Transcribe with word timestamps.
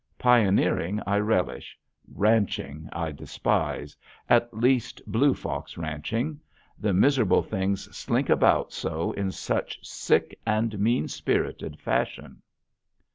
Pioneering 0.17 0.99
I 1.05 1.19
relish; 1.19 1.77
ranching 2.11 2.89
I 2.91 3.11
despise, 3.11 3.95
at 4.27 4.51
least 4.51 4.99
blue 5.05 5.35
fox 5.35 5.77
ranching. 5.77 6.39
The 6.79 6.91
miserable 6.91 7.43
things 7.43 7.83
slink 7.95 8.27
about 8.27 8.73
so 8.73 9.11
in 9.11 9.31
such 9.31 9.77
sick 9.87 10.39
and 10.43 10.79
mean 10.79 11.07
spirited 11.07 11.79
fashion. 11.79 12.41